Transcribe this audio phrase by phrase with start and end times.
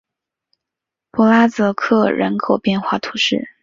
[1.11, 3.49] 博拉泽克人口变化图示